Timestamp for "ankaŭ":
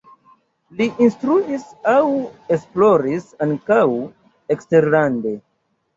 3.47-3.81